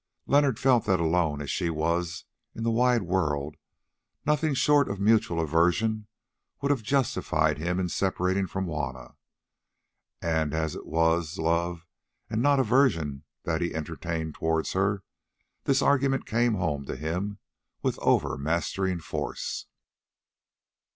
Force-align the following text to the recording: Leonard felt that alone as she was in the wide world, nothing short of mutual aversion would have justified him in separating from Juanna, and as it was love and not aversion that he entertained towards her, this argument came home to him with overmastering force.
Leonard 0.25 0.57
felt 0.57 0.85
that 0.85 0.99
alone 0.99 1.43
as 1.43 1.51
she 1.51 1.69
was 1.69 2.25
in 2.55 2.63
the 2.63 2.71
wide 2.71 3.03
world, 3.03 3.55
nothing 4.25 4.55
short 4.55 4.89
of 4.89 4.99
mutual 4.99 5.39
aversion 5.39 6.07
would 6.59 6.71
have 6.71 6.81
justified 6.81 7.59
him 7.59 7.79
in 7.79 7.87
separating 7.87 8.47
from 8.47 8.65
Juanna, 8.65 9.15
and 10.19 10.55
as 10.55 10.73
it 10.73 10.87
was 10.87 11.37
love 11.37 11.85
and 12.31 12.41
not 12.41 12.59
aversion 12.59 13.25
that 13.43 13.61
he 13.61 13.75
entertained 13.75 14.33
towards 14.33 14.71
her, 14.73 15.03
this 15.65 15.83
argument 15.83 16.25
came 16.25 16.55
home 16.55 16.83
to 16.85 16.95
him 16.95 17.37
with 17.83 17.99
overmastering 18.01 18.99
force. 18.99 19.67